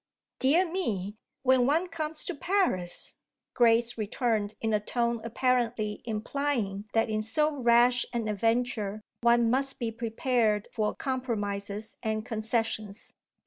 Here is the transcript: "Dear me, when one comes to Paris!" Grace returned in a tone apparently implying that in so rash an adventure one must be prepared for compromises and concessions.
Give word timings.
"Dear 0.39 0.67
me, 0.67 1.15
when 1.43 1.67
one 1.67 1.87
comes 1.87 2.25
to 2.25 2.33
Paris!" 2.33 3.17
Grace 3.53 3.99
returned 3.99 4.55
in 4.59 4.73
a 4.73 4.79
tone 4.79 5.21
apparently 5.23 6.01
implying 6.05 6.85
that 6.93 7.07
in 7.07 7.21
so 7.21 7.55
rash 7.55 8.03
an 8.11 8.27
adventure 8.27 9.01
one 9.21 9.51
must 9.51 9.77
be 9.77 9.91
prepared 9.91 10.67
for 10.73 10.95
compromises 10.95 11.97
and 12.01 12.25
concessions. 12.25 13.13